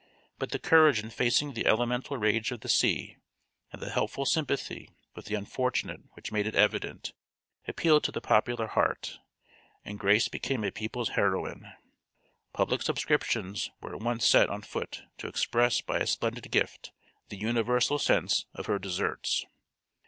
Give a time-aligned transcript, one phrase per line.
[0.39, 3.17] But the courage in facing the elemental rage of the sea,
[3.71, 7.13] and the helpful sympathy with the unfortunate which it made evident,
[7.67, 9.19] appealed to the popular heart,
[9.85, 11.71] and Grace became a people's heroine.
[12.51, 16.91] Public subscriptions were at once set on foot to express by a splendid gift
[17.29, 19.45] the universal sense of her deserts.